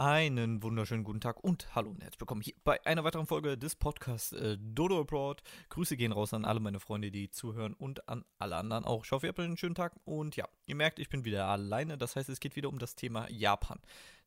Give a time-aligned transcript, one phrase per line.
[0.00, 3.74] Einen wunderschönen guten Tag und hallo und herzlich willkommen hier bei einer weiteren Folge des
[3.74, 5.42] Podcasts äh, Dodo Abroad.
[5.70, 9.04] Grüße gehen raus an alle meine Freunde, die zuhören und an alle anderen auch.
[9.04, 11.98] Ich hoffe, ihr habt einen schönen Tag und ja, ihr merkt, ich bin wieder alleine.
[11.98, 13.80] Das heißt, es geht wieder um das Thema Japan.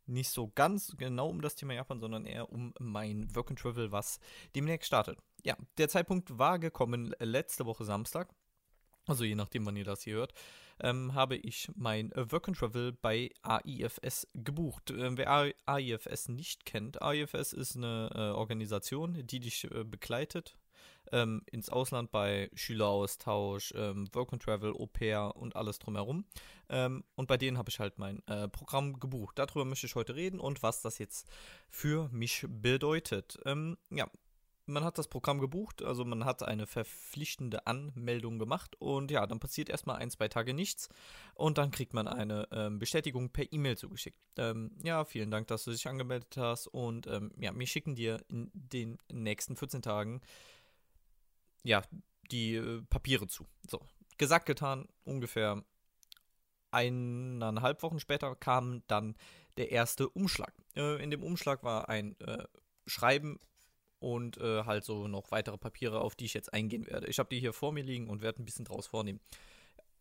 [0.08, 3.94] Nicht so ganz genau um das Thema Japan, sondern eher um mein Work and Travel,
[3.94, 4.20] was
[4.54, 5.20] demnächst startet.
[5.42, 8.28] Ja, der Zeitpunkt war gekommen letzte Woche Samstag
[9.12, 10.34] also je nachdem, wann ihr das hier hört,
[10.80, 14.92] ähm, habe ich mein äh, Work and Travel bei AIFS gebucht.
[14.92, 20.56] Ähm, wer AIFS nicht kennt, AIFS ist eine äh, Organisation, die dich äh, begleitet
[21.12, 26.26] ähm, ins Ausland bei Schüleraustausch, ähm, Work and Travel, Au pair und alles drumherum.
[26.70, 29.38] Ähm, und bei denen habe ich halt mein äh, Programm gebucht.
[29.38, 31.28] Darüber möchte ich heute reden und was das jetzt
[31.70, 33.38] für mich bedeutet.
[33.46, 34.08] Ähm, ja,
[34.72, 39.40] man hat das Programm gebucht, also man hat eine verpflichtende Anmeldung gemacht und ja, dann
[39.40, 40.90] passiert erstmal ein, zwei Tage nichts
[41.36, 44.20] und dann kriegt man eine ähm, Bestätigung per E-Mail zugeschickt.
[44.38, 48.24] Ähm, ja, vielen Dank, dass du dich angemeldet hast und ähm, ja, wir schicken dir
[48.28, 50.22] in den nächsten 14 Tagen
[51.64, 51.84] ja,
[52.32, 53.46] die äh, Papiere zu.
[53.70, 53.82] So,
[54.18, 55.64] gesagt, getan, ungefähr
[56.72, 59.16] eineinhalb Wochen später kam dann
[59.58, 60.54] der erste Umschlag.
[60.76, 62.46] Äh, in dem Umschlag war ein äh,
[62.86, 63.40] Schreiben
[64.02, 67.08] und äh, halt so noch weitere Papiere, auf die ich jetzt eingehen werde.
[67.08, 69.22] Ich habe die hier vor mir liegen und werde ein bisschen draus vornehmen.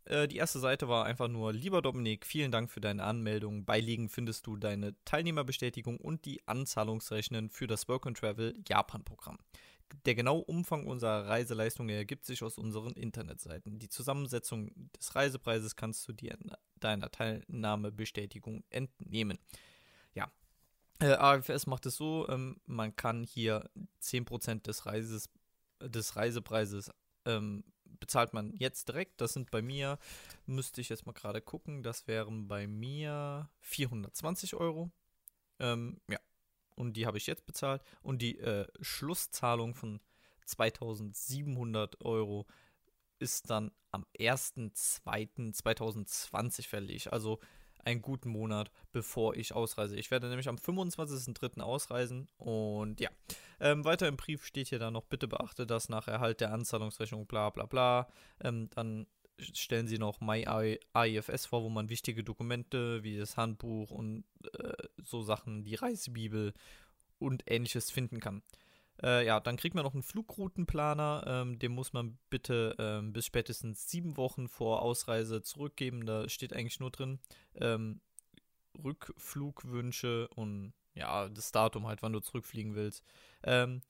[0.06, 3.64] Äh, die erste Seite war einfach nur, lieber Dominik, vielen Dank für deine Anmeldung.
[3.64, 9.38] Beiliegen findest du deine Teilnehmerbestätigung und die Anzahlungsrechnen für das Work and Travel Japan-Programm.
[10.06, 13.78] Der genaue Umfang unserer Reiseleistung ergibt sich aus unseren Internetseiten.
[13.78, 16.38] Die Zusammensetzung des Reisepreises kannst du dir
[16.78, 19.38] deiner Teilnahmebestätigung entnehmen.
[21.00, 23.70] Äh, AFS macht es so, ähm, man kann hier
[24.02, 25.30] 10% des, Reises,
[25.80, 26.90] des Reisepreises
[27.24, 27.64] ähm,
[28.00, 29.20] bezahlt man jetzt direkt.
[29.20, 29.98] Das sind bei mir,
[30.46, 34.90] müsste ich jetzt mal gerade gucken, das wären bei mir 420 Euro.
[35.58, 36.18] Ähm, ja,
[36.76, 37.82] und die habe ich jetzt bezahlt.
[38.02, 40.00] Und die äh, Schlusszahlung von
[40.46, 42.46] 2700 Euro
[43.18, 47.12] ist dann am 1.2.2020 fällig.
[47.12, 47.40] Also
[47.84, 49.96] einen guten Monat, bevor ich ausreise.
[49.96, 51.60] Ich werde nämlich am 25.03.
[51.60, 53.10] ausreisen und ja.
[53.60, 57.26] Ähm, weiter im Brief steht hier dann noch, bitte beachte das nach Erhalt der Anzahlungsrechnung,
[57.26, 58.08] bla bla bla.
[58.42, 59.06] Ähm, dann
[59.38, 64.24] stellen sie noch MyAIFS vor, wo man wichtige Dokumente wie das Handbuch und
[64.58, 66.52] äh, so Sachen, die Reisebibel
[67.18, 68.42] und ähnliches finden kann.
[69.02, 71.24] Äh, ja, dann kriegt man noch einen Flugroutenplaner.
[71.26, 76.06] Ähm, den muss man bitte ähm, bis spätestens sieben Wochen vor Ausreise zurückgeben.
[76.06, 77.18] Da steht eigentlich nur drin
[77.54, 78.00] ähm,
[78.82, 83.04] Rückflugwünsche und ja, das Datum halt, wann du zurückfliegen willst.
[83.42, 83.82] Ähm,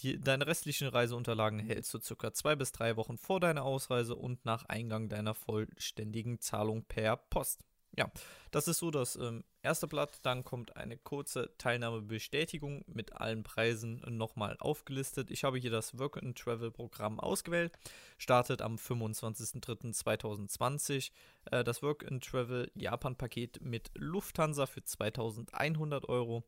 [0.00, 4.44] die, deine restlichen Reiseunterlagen hältst du circa zwei bis drei Wochen vor deiner Ausreise und
[4.44, 7.64] nach Eingang deiner vollständigen Zahlung per Post
[7.98, 8.10] ja,
[8.52, 10.20] das ist so das ähm, erste Blatt.
[10.22, 15.32] Dann kommt eine kurze Teilnahmebestätigung mit allen Preisen nochmal aufgelistet.
[15.32, 17.72] Ich habe hier das Work and Travel Programm ausgewählt.
[18.16, 21.10] Startet am 25.03.2020.
[21.50, 26.44] Äh, das Work and Travel Japan Paket mit Lufthansa für 2100 Euro.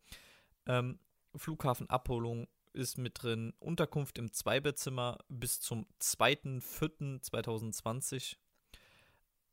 [0.67, 1.01] Ähm,
[1.35, 3.55] Flughafenabholung ist mit drin.
[3.59, 8.37] Unterkunft im Zweibettzimmer bis zum 2.04.2020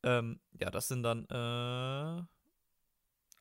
[0.08, 2.24] ähm, ja, das sind dann äh,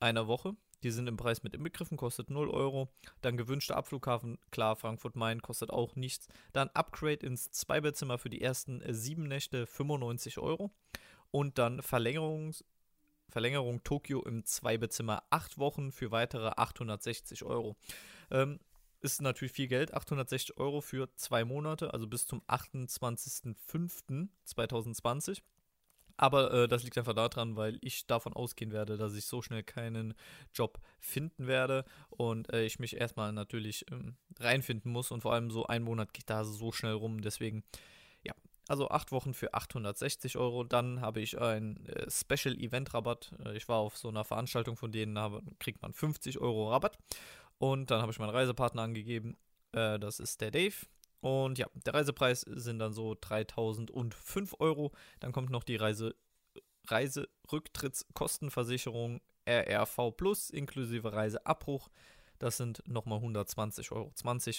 [0.00, 0.56] eine Woche.
[0.82, 2.88] Die sind im Preis mit inbegriffen, kostet 0 Euro.
[3.22, 6.26] Dann gewünschter Abflughafen, klar, Frankfurt-Main kostet auch nichts.
[6.52, 10.72] Dann Upgrade ins Zweibettzimmer für die ersten äh, sieben Nächte 95 Euro.
[11.30, 12.64] Und dann Verlängerungs
[13.28, 17.76] Verlängerung Tokio im Zweibettzimmer 8 Wochen für weitere 860 Euro.
[18.30, 18.60] Ähm,
[19.00, 25.42] ist natürlich viel Geld, 860 Euro für zwei Monate, also bis zum 28.05.2020.
[26.16, 29.62] Aber äh, das liegt einfach daran, weil ich davon ausgehen werde, dass ich so schnell
[29.62, 30.14] keinen
[30.54, 35.50] Job finden werde und äh, ich mich erstmal natürlich ähm, reinfinden muss und vor allem
[35.50, 37.20] so ein Monat geht da so schnell rum.
[37.20, 37.64] Deswegen,
[38.22, 38.34] ja,
[38.68, 40.64] also acht Wochen für 860 Euro.
[40.64, 43.32] Dann habe ich einen äh, Special Event Rabatt.
[43.44, 46.98] Äh, ich war auf so einer Veranstaltung von denen, da kriegt man 50 Euro Rabatt.
[47.58, 49.36] Und dann habe ich meinen Reisepartner angegeben.
[49.72, 50.74] Äh, das ist der Dave.
[51.26, 54.92] Und ja, der Reisepreis sind dann so 3005 Euro.
[55.18, 56.14] Dann kommt noch die Reise,
[56.86, 61.88] Reiserücktrittskostenversicherung RRV Plus inklusive Reiseabbruch.
[62.38, 64.12] Das sind nochmal 120,20 Euro.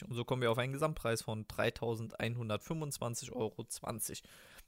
[0.10, 3.66] Und so kommen wir auf einen Gesamtpreis von 3.125,20 Euro.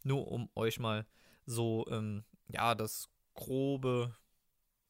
[0.04, 1.06] Nur um euch mal
[1.46, 4.16] so, ähm, ja, das grobe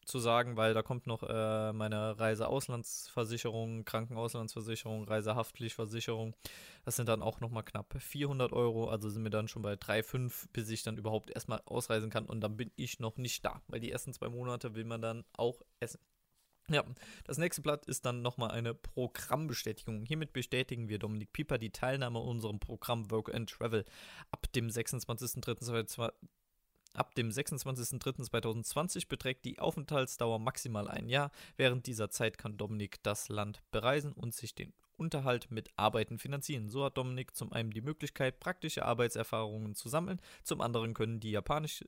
[0.10, 6.36] zu sagen, weil da kommt noch äh, meine Reiseauslandsversicherung, Krankenauslandsversicherung, Reisehaftpflichtversicherung.
[6.84, 8.90] Das sind dann auch nochmal knapp 400 Euro.
[8.90, 12.26] Also sind wir dann schon bei 3,5, bis ich dann überhaupt erstmal ausreisen kann.
[12.26, 15.24] Und dann bin ich noch nicht da, weil die ersten zwei Monate will man dann
[15.38, 16.00] auch essen.
[16.70, 16.84] Ja,
[17.24, 20.06] das nächste Blatt ist dann nochmal eine Programmbestätigung.
[20.06, 23.86] Hiermit bestätigen wir Dominik Pieper die Teilnahme an unserem Programm Work and Travel
[24.32, 26.12] ab dem 26.03.2020.
[26.94, 31.32] Ab dem 26.03.2020 beträgt die Aufenthaltsdauer maximal ein Jahr.
[31.56, 36.70] Während dieser Zeit kann Dominik das Land bereisen und sich den Unterhalt mit Arbeiten finanzieren.
[36.70, 41.32] So hat Dominik zum einen die Möglichkeit, praktische Arbeitserfahrungen zu sammeln, zum anderen können die
[41.32, 41.88] japanische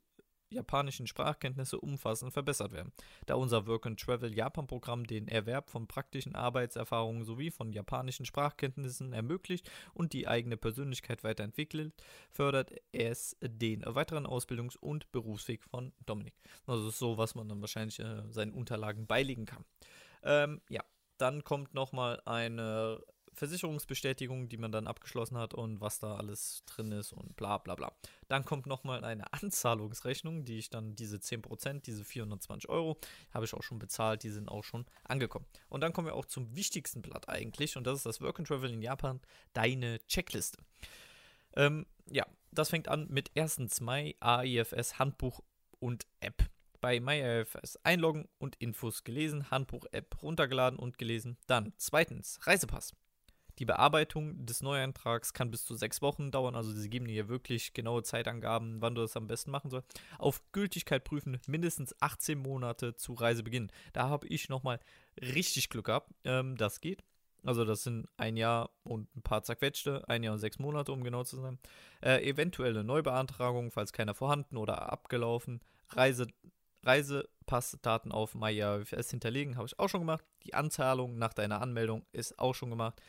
[0.51, 2.91] japanischen Sprachkenntnisse umfassend verbessert werden,
[3.25, 9.13] da unser Work and Travel Japan-Programm den Erwerb von praktischen Arbeitserfahrungen sowie von japanischen Sprachkenntnissen
[9.13, 11.93] ermöglicht und die eigene Persönlichkeit weiterentwickelt,
[12.29, 16.33] fördert es den weiteren Ausbildungs- und Berufsweg von Dominik.
[16.65, 19.65] Also das ist so, was man dann wahrscheinlich äh, seinen Unterlagen beilegen kann.
[20.23, 20.83] Ähm, ja,
[21.17, 23.01] dann kommt nochmal eine
[23.33, 27.75] Versicherungsbestätigung, die man dann abgeschlossen hat und was da alles drin ist und bla bla
[27.75, 27.91] bla.
[28.27, 32.97] Dann kommt nochmal eine Anzahlungsrechnung, die ich dann diese 10%, diese 420 Euro,
[33.33, 35.45] habe ich auch schon bezahlt, die sind auch schon angekommen.
[35.69, 38.47] Und dann kommen wir auch zum wichtigsten Blatt eigentlich und das ist das Work and
[38.47, 39.21] Travel in Japan,
[39.53, 40.57] deine Checkliste.
[41.55, 45.41] Ähm, ja, das fängt an mit erstens Mai, AIFS Handbuch
[45.79, 46.49] und App
[46.81, 51.37] bei MyIFS einloggen und Infos gelesen, Handbuch-App runtergeladen und gelesen.
[51.47, 52.93] Dann zweitens Reisepass.
[53.61, 57.73] Die Bearbeitung des Neuantrags kann bis zu sechs Wochen dauern, also sie geben dir wirklich
[57.73, 59.87] genaue Zeitangaben, wann du das am besten machen sollst.
[60.17, 63.71] Auf Gültigkeit prüfen mindestens 18 Monate zu Reisebeginn.
[63.93, 64.79] Da habe ich nochmal
[65.21, 66.11] richtig Glück gehabt.
[66.23, 67.03] Ähm, das geht.
[67.43, 71.03] Also das sind ein Jahr und ein paar zerquetschte, ein Jahr und sechs Monate, um
[71.03, 71.59] genau zu sein.
[72.01, 75.61] Äh, eventuelle Neubeantragung, falls keiner vorhanden oder abgelaufen.
[75.89, 76.25] Reise,
[76.81, 80.25] Reisepassdaten auf MyJFS hinterlegen, habe ich auch schon gemacht.
[80.45, 82.99] Die Anzahlung nach deiner Anmeldung ist auch schon gemacht.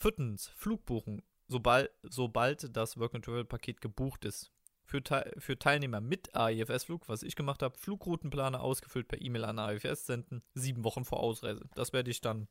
[0.00, 4.50] Viertens, Flugbuchen, sobald, sobald das Work-and-Travel-Paket gebucht ist.
[4.86, 5.02] Für,
[5.36, 10.42] für, Teilnehmer mit AIFS-Flug, was ich gemacht habe, Flugroutenplaner ausgefüllt per E-Mail an AIFS senden,
[10.54, 11.68] sieben Wochen vor Ausreise.
[11.74, 12.48] Das werde ich dann,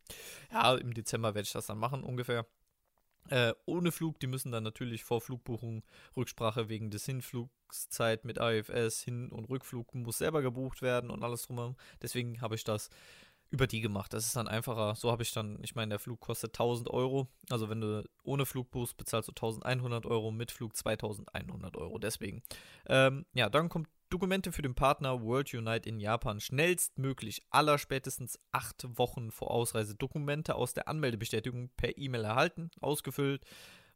[0.51, 2.45] ja, im Dezember werde ich das dann machen ungefähr.
[3.29, 5.83] Äh, ohne Flug, die müssen dann natürlich vor Flugbuchung
[6.15, 11.43] Rücksprache wegen des Hinflugszeit mit AIFS, Hin- und Rückflug muss selber gebucht werden und alles
[11.43, 11.75] drumherum.
[12.01, 12.89] Deswegen habe ich das
[13.51, 14.13] über die gemacht.
[14.13, 14.95] Das ist dann einfacher.
[14.95, 17.27] So habe ich dann, ich meine, der Flug kostet 1000 Euro.
[17.49, 21.97] Also wenn du ohne Flug buchst, bezahlst du 1100 Euro, mit Flug 2100 Euro.
[21.97, 22.43] Deswegen.
[22.87, 28.39] Ähm, ja, dann kommt Dokumente für den Partner World Unite in Japan schnellstmöglich, aller spätestens
[28.51, 33.45] acht Wochen vor Ausreise, Dokumente aus der Anmeldebestätigung per E-Mail erhalten, ausgefüllt,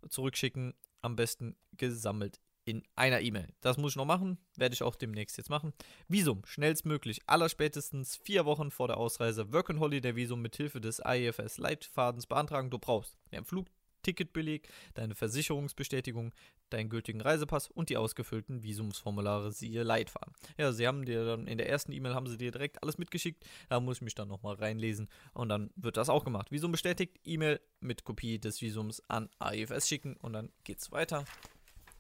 [0.08, 3.48] zurückschicken, am besten gesammelt in einer E-Mail.
[3.62, 5.74] Das muss ich noch machen, werde ich auch demnächst jetzt machen.
[6.08, 11.02] Visum, schnellstmöglich, allerspätestens vier Wochen vor der Ausreise, Work and Holiday Visum mit Hilfe des
[11.06, 12.70] IFS Leitfadens beantragen.
[12.70, 16.34] Du brauchst den Flugticketbeleg, deine Versicherungsbestätigung,
[16.70, 20.34] deinen gültigen Reisepass und die ausgefüllten Visumsformulare, siehe Leitfaden.
[20.58, 23.46] Ja, sie haben dir dann in der ersten E-Mail haben sie dir direkt alles mitgeschickt.
[23.70, 26.52] Da muss ich mich dann nochmal reinlesen und dann wird das auch gemacht.
[26.52, 31.26] Visum bestätigt, E-Mail mit Kopie des Visums an AIFS schicken und dann geht's weiter.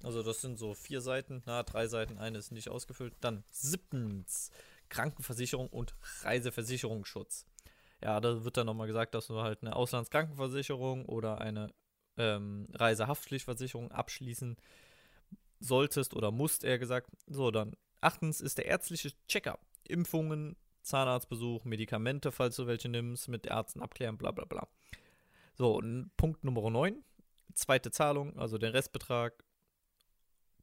[0.04, 3.16] Also das sind so vier Seiten, na, drei Seiten, eine ist nicht ausgefüllt.
[3.22, 4.52] Dann siebtens,
[4.90, 7.46] Krankenversicherung und Reiseversicherungsschutz.
[8.04, 11.74] Ja, da wird dann nochmal gesagt, dass du halt eine Auslandskrankenversicherung oder eine
[12.18, 14.58] ähm, Reisehaftpflichtversicherung abschließen
[15.62, 17.10] solltest oder musst, eher gesagt.
[17.28, 19.62] So, dann achtens ist der ärztliche Checkup.
[19.86, 24.68] Impfungen, Zahnarztbesuch, Medikamente, falls du welche nimmst, mit Ärzten abklären, bla bla bla.
[25.56, 25.81] So,
[26.18, 27.02] Punkt Nummer 9,
[27.54, 29.44] zweite Zahlung, also den Restbetrag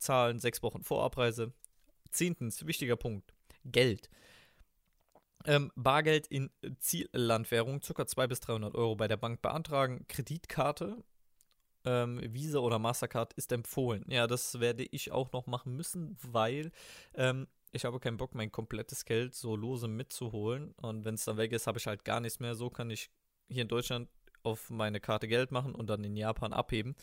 [0.01, 1.53] zahlen sechs Wochen vor Abreise.
[2.11, 3.33] Zehntens, wichtiger Punkt,
[3.65, 4.11] Geld.
[5.47, 8.07] Ähm, Bargeld in Ziellandwährung, ca.
[8.07, 10.05] 200 bis 300 Euro bei der Bank beantragen.
[10.09, 11.03] Kreditkarte,
[11.85, 14.05] ähm, Visa oder Mastercard ist empfohlen.
[14.09, 16.73] Ja, das werde ich auch noch machen müssen, weil
[17.15, 20.73] ähm, ich habe keinen Bock, mein komplettes Geld so lose mitzuholen.
[20.73, 22.55] Und wenn es dann weg ist, habe ich halt gar nichts mehr.
[22.55, 23.11] So kann ich
[23.49, 24.09] hier in Deutschland
[24.43, 26.97] auf meine Karte Geld machen und dann in Japan abheben.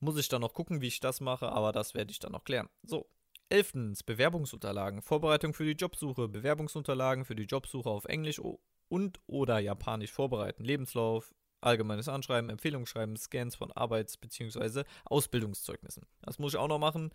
[0.00, 2.44] Muss ich dann noch gucken, wie ich das mache, aber das werde ich dann noch
[2.44, 2.68] klären.
[2.82, 3.06] So.
[3.48, 5.02] Elftens, Bewerbungsunterlagen.
[5.02, 6.28] Vorbereitung für die Jobsuche.
[6.28, 8.40] Bewerbungsunterlagen für die Jobsuche auf Englisch
[8.88, 10.64] und oder Japanisch vorbereiten.
[10.64, 14.82] Lebenslauf, allgemeines Anschreiben, Empfehlungsschreiben, Scans von Arbeits- bzw.
[15.04, 16.06] Ausbildungszeugnissen.
[16.22, 17.10] Das muss ich auch noch machen.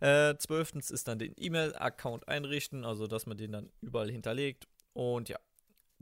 [0.00, 4.66] Äh, zwölftens ist dann den E-Mail-Account einrichten, also dass man den dann überall hinterlegt.
[4.92, 5.38] Und ja,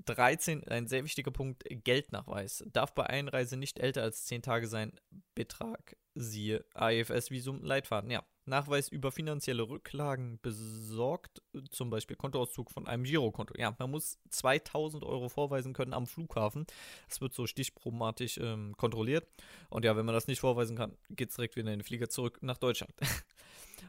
[0.05, 2.64] 13, ein sehr wichtiger Punkt, Geldnachweis.
[2.73, 4.93] Darf bei Einreise nicht älter als 10 Tage sein.
[5.35, 8.11] Betrag, siehe AFS-Visum, Leitfaden.
[8.11, 13.55] Ja, Nachweis über finanzielle Rücklagen besorgt, zum Beispiel Kontoauszug von einem Girokonto.
[13.57, 16.67] Ja, man muss 2000 Euro vorweisen können am Flughafen.
[17.09, 19.28] Das wird so stichproblematisch ähm, kontrolliert.
[19.71, 22.09] Und ja, wenn man das nicht vorweisen kann, geht es direkt wieder in den Flieger
[22.09, 22.93] zurück nach Deutschland.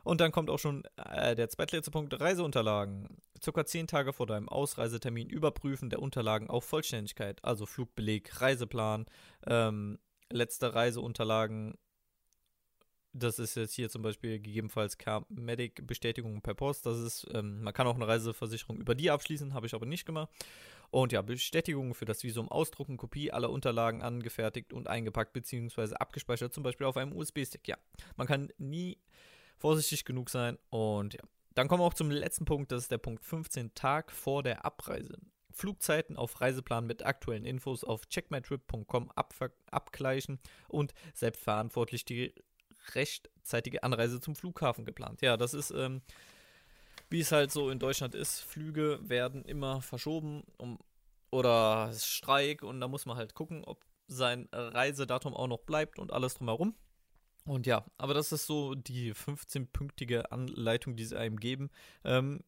[0.04, 3.18] Und dann kommt auch schon äh, der zweitletzte Punkt, Reiseunterlagen.
[3.42, 9.06] Circa zehn Tage vor deinem Ausreisetermin überprüfen der Unterlagen auf Vollständigkeit, also Flugbeleg, Reiseplan,
[9.48, 10.00] ähm,
[10.32, 11.78] letzte Reiseunterlagen.
[13.14, 16.86] Das ist jetzt hier zum Beispiel gegebenenfalls Car-Medic-Bestätigung per Post.
[16.86, 20.06] Das ist, ähm, man kann auch eine Reiseversicherung über die abschließen, habe ich aber nicht
[20.06, 20.30] gemacht.
[20.92, 25.96] Und ja, Bestätigungen für das Visum ausdrucken, Kopie aller Unterlagen angefertigt und eingepackt bzw.
[25.96, 27.68] abgespeichert, zum Beispiel auf einem USB-Stick.
[27.68, 27.78] Ja,
[28.16, 28.98] man kann nie
[29.60, 30.58] vorsichtig genug sein.
[30.70, 31.22] Und ja,
[31.54, 34.66] dann kommen wir auch zum letzten Punkt, das ist der Punkt 15, Tag vor der
[34.66, 35.18] Abreise.
[35.51, 39.12] Flugzeiten auf Reiseplan mit aktuellen Infos auf checkmytrip.com
[39.72, 40.39] abgleichen
[40.70, 42.34] und selbstverantwortlich die
[42.96, 45.22] rechtzeitige Anreise zum Flughafen geplant.
[45.22, 46.01] Ja, das ist, ähm,
[47.10, 48.39] wie es halt so in Deutschland ist.
[48.39, 50.80] Flüge werden immer verschoben um,
[51.32, 56.12] oder Streik und da muss man halt gucken, ob sein Reisedatum auch noch bleibt und
[56.12, 56.75] alles drumherum.
[57.50, 61.72] Und ja, aber das ist so die 15-pünktige Anleitung, die sie einem geben.
[62.03, 62.44] Ähm,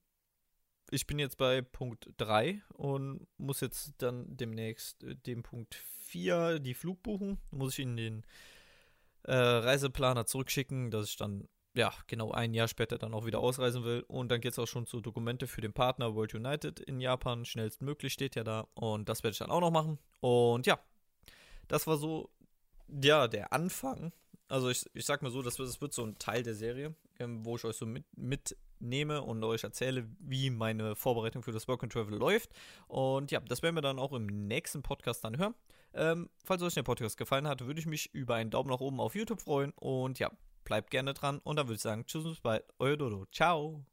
[0.91, 6.59] ich bin jetzt bei Punkt 3 und muss jetzt dann demnächst äh, dem Punkt 4
[6.59, 8.25] die Flugbuchung, muss ich in den
[9.23, 13.83] äh, Reiseplaner zurückschicken, dass ich dann ja genau ein Jahr später dann auch wieder ausreisen
[13.83, 14.05] will.
[14.07, 17.43] Und dann geht es auch schon zu Dokumente für den Partner World United in Japan.
[17.43, 18.67] Schnellstmöglich steht ja da.
[18.75, 19.97] Und das werde ich dann auch noch machen.
[20.19, 20.79] Und ja,
[21.67, 22.29] das war so
[22.87, 24.13] ja der Anfang
[24.51, 27.45] also ich, ich sag mal so, das, das wird so ein Teil der Serie, ähm,
[27.45, 31.83] wo ich euch so mit, mitnehme und euch erzähle, wie meine Vorbereitung für das Work
[31.83, 32.49] and Travel läuft.
[32.87, 35.55] Und ja, das werden wir dann auch im nächsten Podcast dann hören.
[35.93, 38.99] Ähm, falls euch der Podcast gefallen hat, würde ich mich über einen Daumen nach oben
[38.99, 39.71] auf YouTube freuen.
[39.71, 40.29] Und ja,
[40.65, 41.39] bleibt gerne dran.
[41.39, 42.63] Und dann würde ich sagen, tschüss und bis bald.
[42.77, 43.25] Euer Dodo.
[43.31, 43.85] Ciao.